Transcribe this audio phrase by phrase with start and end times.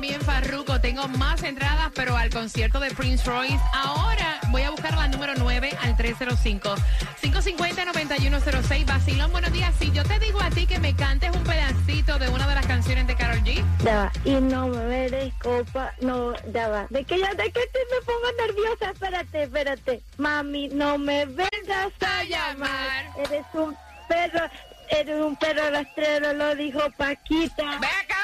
[0.00, 3.60] También Farruko, tengo más entradas, pero al concierto de Prince Royce.
[3.74, 6.74] Ahora voy a buscar la número 9 al 305.
[7.20, 8.86] 550-9106.
[8.86, 9.74] Basilón, buenos días.
[9.78, 12.66] Si yo te digo a ti que me cantes un pedacito de una de las
[12.66, 13.62] canciones de Carol G.
[13.84, 14.12] Ya va.
[14.24, 15.92] Y no me veréis copa.
[16.00, 16.86] No, ya va.
[16.88, 18.92] De que ya, de que te me pongo nerviosa.
[18.92, 20.02] Espérate, espérate.
[20.16, 23.04] Mami, no me vengas a llamar.
[23.18, 23.76] Eres un
[24.08, 24.48] perro.
[24.90, 27.78] Eres un perro rastrero, lo dijo Paquita.
[27.80, 28.16] Ve acá,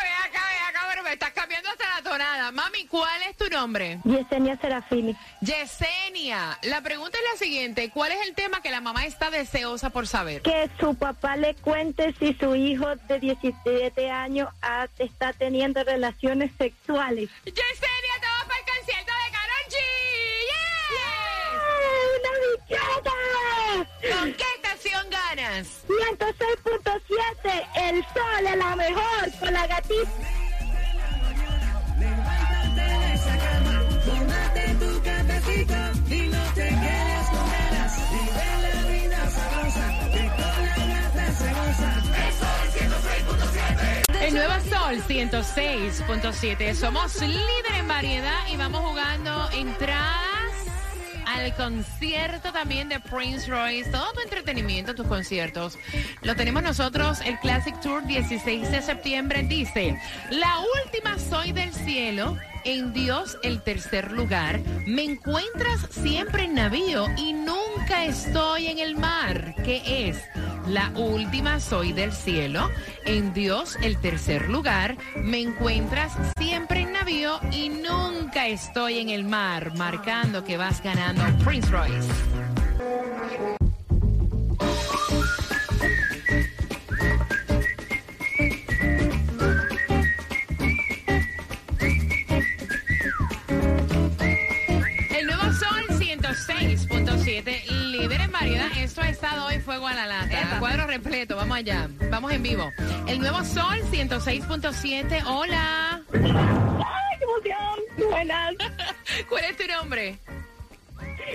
[1.06, 2.51] me estás cambiando hasta la tonada.
[2.51, 4.01] Mami, ¿cuál es tu nombre?
[4.05, 5.16] Yesenia Serafini.
[5.41, 7.91] Yesenia, la pregunta es la siguiente.
[7.91, 10.42] ¿Cuál es el tema que la mamá está deseosa por saber?
[10.42, 16.51] Que su papá le cuente si su hijo de 17 años ha- está teniendo relaciones
[16.59, 17.30] sexuales.
[17.45, 19.77] Yesenia, te vas para el concierto de Karol G.
[20.51, 21.16] ¡Yeah!
[22.18, 24.16] ¡Una bichota!
[24.18, 25.84] ¿Con qué estación ganas?
[25.87, 30.10] 106.7, el sol es la mejor con la gatita.
[44.27, 46.74] El nuevo Sol 106.7.
[46.74, 50.51] Somos líder en variedad y vamos jugando entradas
[51.24, 53.88] al concierto también de Prince Royce.
[53.88, 55.79] Todo tu entretenimiento, tus conciertos.
[56.23, 59.45] Lo tenemos nosotros, el Classic Tour 16 de septiembre.
[59.45, 59.96] Dice,
[60.30, 62.37] la última soy del cielo.
[62.65, 68.97] En Dios el tercer lugar, me encuentras siempre en navío y nunca estoy en el
[68.97, 69.55] mar.
[69.65, 70.19] ¿Qué es?
[70.66, 72.69] La última soy del cielo,
[73.04, 79.25] en Dios el tercer lugar, me encuentras siempre en navío y nunca estoy en el
[79.25, 81.22] mar, marcando que vas ganando.
[81.44, 83.56] Prince Royce.
[99.76, 100.59] Fuego a la lata.
[100.59, 101.88] Cuadro repleto, vamos allá.
[102.10, 102.72] Vamos en vivo.
[103.06, 106.00] El nuevo Sol 106.7, hola.
[106.12, 108.10] ¡Ay, qué emoción!
[108.10, 108.54] Buenas.
[109.28, 110.19] ¿Cuál es tu nombre?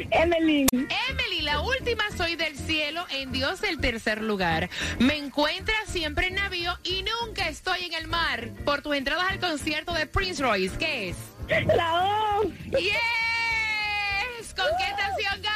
[0.10, 0.66] Emily.
[0.72, 4.70] Emily, la última soy del cielo, en Dios el tercer lugar.
[4.98, 8.50] Me encuentras siempre en navío y nunca estoy en el mar.
[8.66, 11.18] Por tus entradas al concierto de Prince Royce, ¿qué es?
[11.68, 12.44] La O.
[12.72, 14.54] ¡Yes!
[14.56, 15.42] ¿Con qué estación?
[15.42, 15.51] 100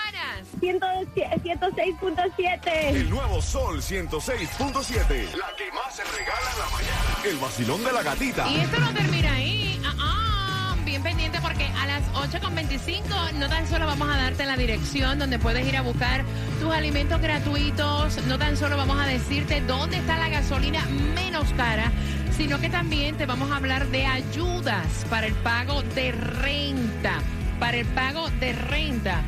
[0.73, 2.89] 106.7.
[2.89, 5.33] El nuevo Sol 106.7.
[5.35, 7.17] La que más se regala en la mañana.
[7.23, 8.49] El vacilón de la gatita.
[8.49, 9.79] Y esto no termina ahí.
[9.85, 14.57] Ah, ah, bien pendiente porque a las 8.25 no tan solo vamos a darte la
[14.57, 16.25] dirección donde puedes ir a buscar
[16.59, 20.83] tus alimentos gratuitos, no tan solo vamos a decirte dónde está la gasolina
[21.13, 21.91] menos cara,
[22.35, 27.21] sino que también te vamos a hablar de ayudas para el pago de renta.
[27.59, 29.21] Para el pago de renta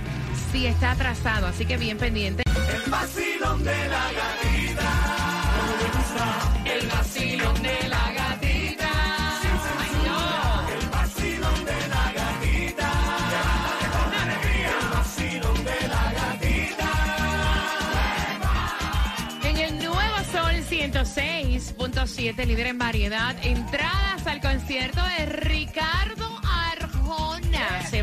[0.52, 2.44] si está atrasado, así que bien pendiente.
[2.48, 4.90] El vacilón de la gatita.
[6.66, 8.90] El vacilón de la gatita.
[9.80, 10.68] Ay, no.
[19.50, 26.27] En el nuevo Sol 106.7, líder en variedad, entradas al concierto de Ricardo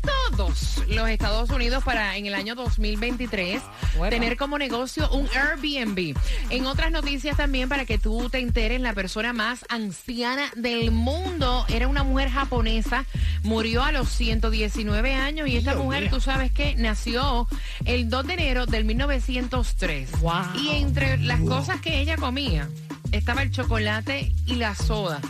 [0.08, 3.62] todos los Estados Unidos para en el año 2023
[3.96, 4.10] Huepa.
[4.10, 6.18] tener como negocio un Airbnb.
[6.50, 11.66] En otras noticias también para que tú te enteres, la persona más anciana del mundo
[11.70, 13.06] era una mujer japonesa,
[13.44, 17.48] murió a los 119 años y esta Dios mujer, tú sabes que nació
[17.86, 20.22] el 2 de enero del 1903.
[20.22, 20.34] Wow.
[20.56, 22.70] Y entre las cosas que ella comía
[23.12, 25.22] estaba el chocolate y la soda.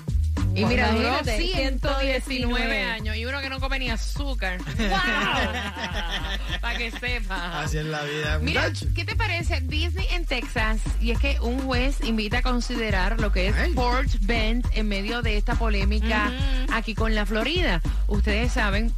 [0.58, 0.70] Y Wow.
[0.70, 4.58] mira, duró Imagínate, 119 119 años y uno que no come ni azúcar.
[6.62, 7.62] Para que sepa.
[7.62, 8.88] Así es la vida, Mira, muchacho.
[8.96, 10.80] ¿qué te parece Disney en Texas?
[11.00, 13.74] Y es que un juez invita a considerar lo que es Ay.
[13.74, 16.32] Port Bend en medio de esta polémica
[16.74, 17.82] aquí con la Florida.
[18.08, 18.94] Ustedes saben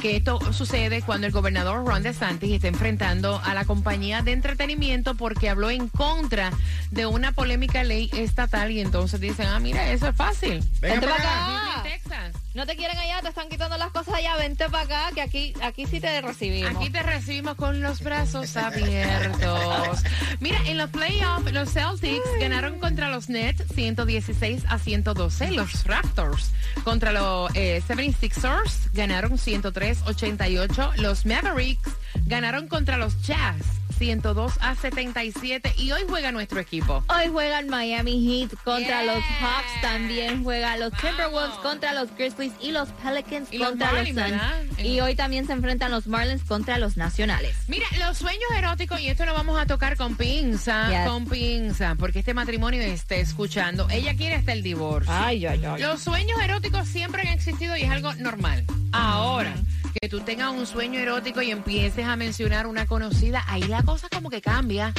[0.00, 5.14] que esto sucede cuando el gobernador Ron DeSantis está enfrentando a la compañía de entretenimiento
[5.14, 6.50] porque habló en contra
[6.90, 10.64] de una polémica ley estatal y entonces dicen, ah, mira, eso es fácil.
[10.80, 11.44] Venga Vente para para acá.
[11.44, 11.82] acá.
[11.82, 12.39] Disney, Texas.
[12.52, 14.36] No te quieren allá, te están quitando las cosas allá.
[14.36, 16.74] Vente para acá, que aquí, aquí sí te recibimos.
[16.74, 20.02] Aquí te recibimos con los brazos abiertos.
[20.40, 25.52] Mira, en los playoffs, los Celtics ganaron contra los Nets 116 a 112.
[25.52, 26.50] Los Raptors
[26.82, 30.96] contra los eh, 76ers ganaron 103-88.
[30.96, 31.88] Los Mavericks
[32.26, 33.56] ganaron contra los Jazz
[33.98, 35.74] 102 a 77.
[35.76, 37.04] Y hoy juega nuestro equipo.
[37.08, 39.14] Hoy juegan Miami Heat contra Yeah.
[39.14, 41.02] los Hawks, también juega los Vamos.
[41.02, 44.78] Timberwolves contra los Grizzlies y los Pelicans Y los contra Marlins, los Suns.
[44.86, 47.54] Y hoy también se enfrentan los Marlins contra los Nacionales.
[47.68, 51.06] Mira, los sueños eróticos, y esto lo vamos a tocar con pinza, Yes.
[51.10, 53.86] con pinza, porque este matrimonio está escuchando.
[53.90, 55.12] Ella quiere hasta el divorcio.
[55.14, 55.82] Ay, ay, ay.
[55.82, 58.64] Los sueños eróticos siempre han existido y es algo normal.
[58.92, 59.54] Ahora,
[59.92, 64.08] que tú tengas un sueño erótico y empieces a mencionar una conocida, ahí la cosa
[64.08, 64.92] como que cambia.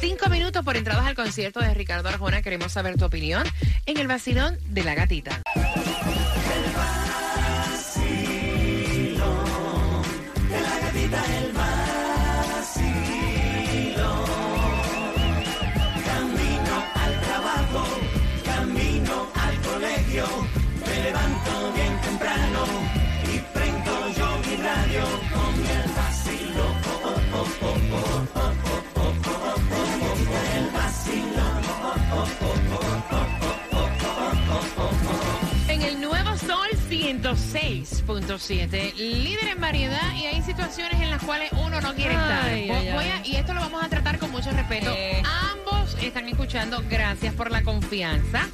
[0.00, 2.42] Cinco minutos por entradas al concierto de Ricardo Arjona.
[2.42, 3.44] Queremos saber tu opinión
[3.86, 5.42] en el vacilón de la gatita.
[37.84, 42.44] 106.7, líder en variedad y hay situaciones en las cuales uno no quiere estar.
[42.48, 43.10] Ay, Vo- ay, voy ay.
[43.10, 44.92] a- y esto lo vamos a tratar con mucho respeto.
[44.96, 45.22] Eh.
[45.52, 48.46] Ambos están escuchando, gracias por la confianza.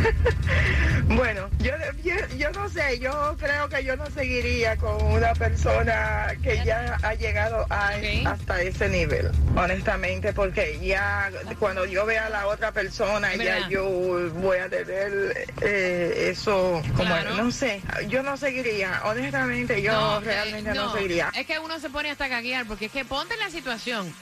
[1.09, 1.71] Bueno, yo,
[2.03, 6.97] yo, yo no sé, yo creo que yo no seguiría con una persona que ya
[7.01, 7.93] ha llegado a,
[8.25, 13.61] hasta ese nivel, honestamente, porque ya cuando yo vea a la otra persona, ¿Verdad?
[13.61, 13.89] ya yo
[14.33, 17.35] voy a tener eh, eso, como, Claro.
[17.35, 21.31] no sé, yo no seguiría, honestamente, yo eh, realmente no, seguiría.
[21.35, 24.13] Es que uno se pone hasta caguear, porque es que ponte en la situación.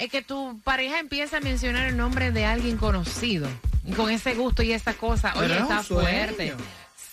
[0.00, 3.46] Es que tu pareja empieza a mencionar el nombre de alguien conocido.
[3.84, 5.34] y Con ese gusto y esa cosa.
[5.36, 6.54] Oye, Pero está fuerte.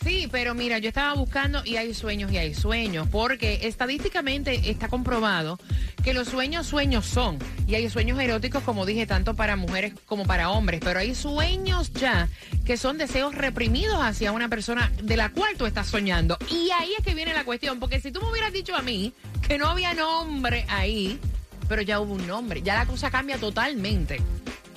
[0.03, 4.87] Sí, pero mira, yo estaba buscando y hay sueños y hay sueños, porque estadísticamente está
[4.87, 5.59] comprobado
[6.01, 10.25] que los sueños sueños son, y hay sueños eróticos, como dije, tanto para mujeres como
[10.25, 12.29] para hombres, pero hay sueños ya
[12.63, 16.37] que son deseos reprimidos hacia una persona de la cual tú estás soñando.
[16.49, 19.13] Y ahí es que viene la cuestión, porque si tú me hubieras dicho a mí
[19.45, 21.19] que no había nombre ahí,
[21.67, 24.21] pero ya hubo un nombre, ya la cosa cambia totalmente.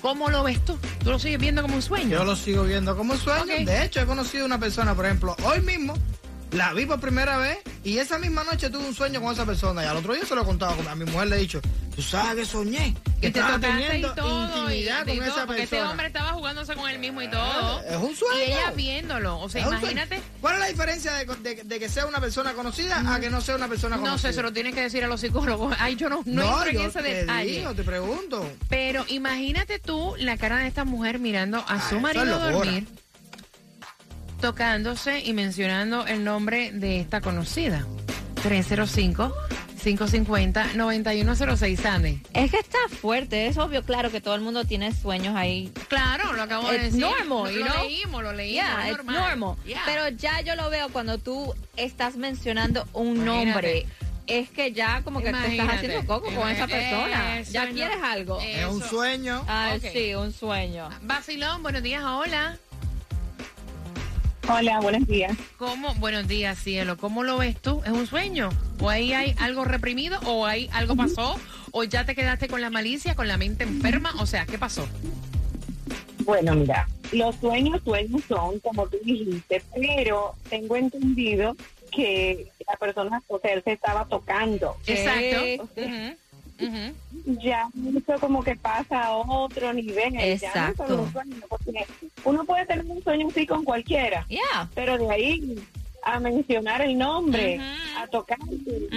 [0.00, 0.78] ¿Cómo lo ves tú?
[1.04, 2.18] ¿Tú lo sigues viendo como un sueño?
[2.18, 3.64] Yo lo sigo viendo como un sueño.
[3.64, 5.94] De hecho, he conocido una persona, por ejemplo, hoy mismo,
[6.52, 9.82] la vi por primera vez y esa misma noche tuve un sueño con esa persona.
[9.82, 11.60] Y al otro día se lo he contado a mi mujer, le he dicho,
[11.94, 15.16] tú sabes que soñé, que Y te estaba tocaste teniendo y todo, intimidad y- con
[15.18, 15.90] todo, esa este persona.
[15.90, 17.80] hombre estaba jugándose con él mismo y todo.
[17.82, 18.38] Es un sueño.
[18.38, 19.38] Y ella viéndolo.
[19.40, 20.22] O sea, Es imagínate.
[20.40, 23.40] ¿Cuál es la diferencia de, de- de que sea una persona conocida a que no
[23.40, 24.30] sea una persona No conocida?
[24.30, 25.76] sé, se lo tienes que decir a los psicólogos.
[25.78, 27.50] Ay, yo no, no, en yo ese te detalle.
[27.58, 28.50] digo, te pregunto.
[28.68, 32.86] Pero imagínate tú la cara de esta mujer mirando a Ah, su marido dormir,
[34.40, 37.86] tocándose y mencionando el nombre de esta conocida.
[39.84, 42.20] 305-550-9106, Sandy.
[42.34, 45.72] Es que está fuerte, es obvio, claro que todo el mundo tiene sueños ahí.
[45.88, 47.00] Claro, lo acabo de It's decir.
[47.00, 47.84] normal, you lo know?
[47.84, 48.54] leímos, lo leímos.
[48.64, 49.16] Yeah, es normal.
[49.38, 49.56] normal.
[49.66, 49.82] Yeah.
[49.86, 53.46] Pero ya yo lo veo cuando tú estás mencionando un Imagínate.
[53.52, 53.86] nombre.
[54.26, 57.40] Es que ya como que te estás haciendo coco con esa persona.
[57.40, 58.40] Eso ya no- quieres algo.
[58.40, 59.44] Eh, Es un sueño.
[59.48, 60.88] Ah, sí, un sueño.
[61.02, 62.56] Basilón, buenos días, hola.
[64.52, 65.36] Hola, buenos días.
[65.58, 65.94] ¿Cómo?
[65.94, 66.96] Buenos días, cielo.
[66.96, 67.82] ¿Cómo lo ves tú?
[67.84, 68.48] ¿Es un sueño?
[68.80, 70.18] ¿O ahí hay algo reprimido?
[70.26, 71.38] ¿O ahí algo pasó?
[71.70, 74.12] ¿O ya te quedaste con la malicia, con la mente enferma?
[74.18, 74.88] O sea, ¿qué pasó?
[76.24, 81.56] Bueno, mira, los sueños, sueños son, como tú dijiste, pero tengo entendido
[81.92, 84.76] que la persona, o sea, él se estaba tocando.
[84.84, 85.68] Exacto.
[85.76, 86.16] Eh,
[87.42, 90.12] Ya eso como que pasa a otro nivel.
[90.12, 91.02] Ya no Exacto.
[91.02, 91.86] un sueño, porque
[92.24, 94.68] uno puede tener un sueño así con cualquiera, Yeah.
[94.74, 95.58] pero de ahí
[96.02, 97.60] a mencionar el nombre,
[97.98, 98.38] a tocar,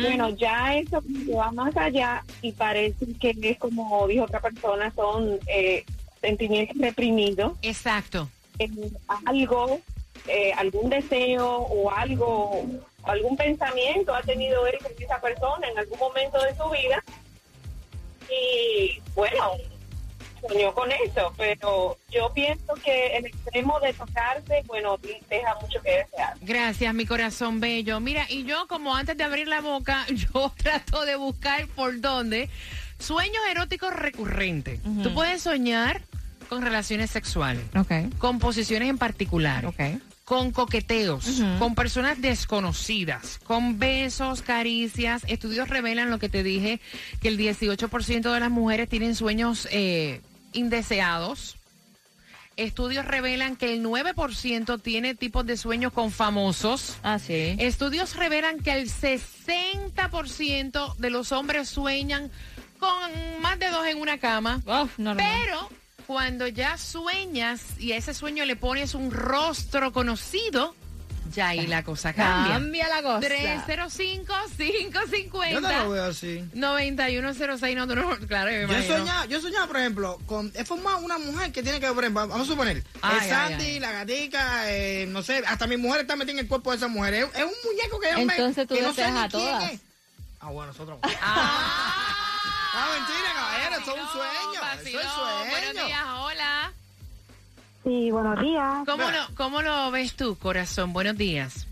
[0.02, 1.04] bueno, ya eso
[1.38, 5.84] va más allá y parece que es como dijo otra persona, son eh,
[6.22, 7.54] sentimientos reprimidos.
[7.62, 8.30] Exacto.
[8.60, 9.82] en algo,
[10.28, 12.66] eh, algún deseo o algo,
[13.04, 17.04] algún pensamiento ha tenido él con esa persona en algún momento de su vida
[18.30, 19.52] y bueno,
[20.48, 24.98] soñó con eso, pero yo pienso que el extremo de tocarse, bueno,
[25.30, 26.34] deja mucho que desear.
[26.42, 28.00] Gracias, mi corazón bello.
[28.00, 32.50] Mira, y yo como antes de abrir la boca, yo trato de buscar por dónde.
[33.00, 34.80] Sueños eróticos recurrentes.
[34.86, 35.04] Ujú.
[35.04, 36.02] Tú puedes soñar
[36.50, 39.66] con relaciones sexuales, Ok, con posiciones en particular.
[39.66, 39.80] ok.
[40.34, 45.22] Con coqueteos, con personas desconocidas, con besos, caricias.
[45.28, 46.82] Estudios revelan lo que te dije,
[47.22, 50.22] que el 18% de las mujeres tienen sueños eh,
[50.52, 51.58] indeseados.
[52.56, 56.98] Estudios revelan que el 9% tiene tipos de sueños con famosos.
[57.04, 57.56] Ah, sí.
[57.60, 62.32] Estudios revelan que el 60% de los hombres sueñan
[62.80, 64.64] con más de dos en una cama.
[64.66, 65.28] Oh, normal.
[65.46, 65.70] Pero
[66.06, 70.76] cuando ya sueñas y a ese sueño le pones un rostro conocido,
[71.34, 72.54] ya ahí la cosa cambia.
[72.54, 73.28] Cambia la cosa.
[73.28, 75.52] 305-550.
[75.52, 76.44] Yo te lo veo así.
[76.54, 80.64] 9106, no, no, claro, yo me Yo soñado, yo he soñado, por ejemplo, con, he
[80.64, 83.66] formado una mujer que tiene que, por ejemplo, vamos a suponer, Ay, es ay, Sandy,
[83.66, 83.80] ay.
[83.80, 86.88] la gatica, eh, no sé, hasta mi mujer está metida en el cuerpo de esa
[86.88, 87.14] mujer.
[87.16, 89.72] Es, es un muñeco que yo me- Entonces tú que no sé a quién todas.
[89.74, 89.80] es.
[90.40, 91.00] Ah, bueno, nosotros.
[91.22, 92.13] Ah,
[92.76, 95.04] Ah, mentira, caballero, eso es un vacilón, sueño, eso es vacilón.
[95.04, 95.52] sueño.
[95.52, 96.74] Buenos días, hola.
[97.84, 98.74] Sí, buenos días.
[98.86, 100.94] ¿Cómo lo, ¿Cómo lo ves tú, corazón?
[100.94, 101.68] Buenos días.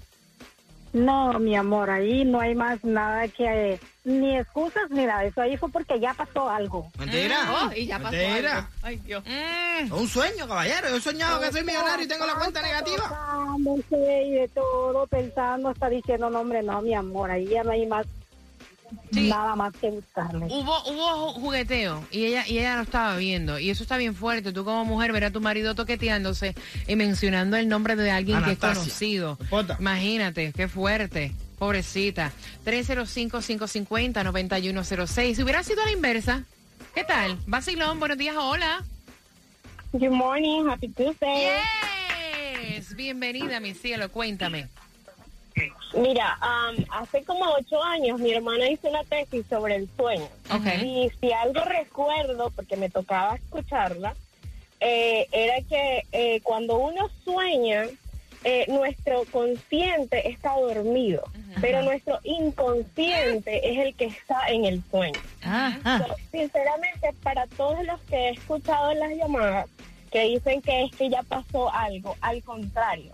[0.94, 5.24] No, mi amor, ahí no hay más nada que, ni excusas ni nada.
[5.24, 6.92] Eso ahí fue porque ya pasó algo.
[7.00, 7.38] Mentira.
[7.64, 8.58] Oh, y ya pasó Mentira.
[8.58, 8.68] algo.
[8.84, 9.24] Ay, Dios.
[9.26, 10.90] Mm, Es un sueño, caballero.
[10.90, 13.56] Yo he soñado que soy millonario y tengo la cuenta negativa.
[13.90, 17.86] Y de todo, pensando, hasta diciendo, no, hombre, no, mi amor, ahí ya no hay
[17.88, 18.06] más,
[19.12, 19.28] Sí.
[19.30, 20.46] nada más que buscarle.
[20.46, 23.60] Hubo, hubo ju- jugueteo y ella, y ella lo estaba viendo.
[23.60, 24.52] Y eso está bien fuerte.
[24.54, 26.56] Tú como mujer ver a tu marido toqueteándose
[26.88, 28.72] y mencionando el nombre de alguien que Anastasia.
[28.72, 29.38] es conocido.
[29.42, 29.78] Importa.
[29.80, 31.34] Imagínate, qué fuerte.
[31.60, 32.32] Pobrecita.
[32.66, 35.36] 305-550-9106.
[35.36, 36.44] Si hubiera sido a la inversa,
[36.96, 37.38] ¿qué tal?
[37.48, 38.84] Vacilón, buenos días, hola.
[39.94, 41.50] Good morning, happy Tuesday.
[42.78, 42.96] Yes.
[42.96, 44.68] Bienvenida, mi cielo, cuéntame.
[45.94, 50.28] Mira, um, hace como ocho años mi hermana hizo una tesis sobre el sueño.
[50.82, 54.16] Y si algo recuerdo, porque me tocaba escucharla,
[54.80, 57.86] eh, era que eh, cuando uno sueña,
[58.44, 61.24] eh, nuestro consciente está dormido,
[61.60, 65.20] pero nuestro inconsciente es el que está en el sueño.
[66.00, 69.70] So, sinceramente, para todos los que he escuchado en las llamadas
[70.12, 73.14] que dicen que es que ya pasó algo, al contrario,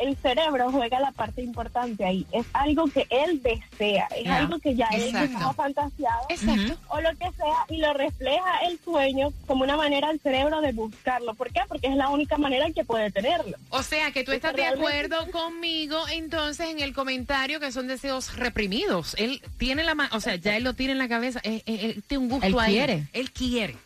[0.00, 2.26] el cerebro juega la parte importante ahí.
[2.32, 6.76] Es algo que él desea, es algo que ya él ha fantaseado Exacto.
[6.88, 10.72] o lo que sea y lo refleja el sueño como una manera al cerebro de
[10.72, 11.34] buscarlo.
[11.34, 11.60] ¿Por qué?
[11.68, 13.56] Porque es la única manera en que puede tenerlo.
[13.70, 18.36] O sea, que tú estás de acuerdo conmigo entonces en el comentario que son deseos
[18.36, 19.14] reprimidos.
[19.18, 21.80] Él tiene la ma- o sea, ya él lo tiene en la cabeza, él, él-
[21.80, 22.72] él tiene un gusto Él ahí.
[22.74, 23.06] quiere.
[23.12, 23.76] Él quiere.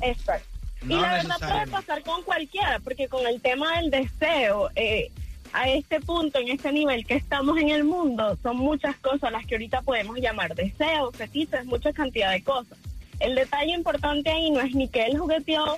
[0.00, 0.46] Exacto.
[0.82, 5.10] No y la verdad puede pasar con cualquiera, porque con el tema del deseo, eh,
[5.52, 9.44] a este punto, en este nivel que estamos en el mundo, son muchas cosas las
[9.46, 12.78] que ahorita podemos llamar deseos, fetiches, mucha cantidad de cosas.
[13.18, 15.76] El detalle importante ahí no es ni que él jugueteó